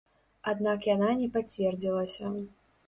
[0.51, 2.35] Аднак яна не пацвердзілася.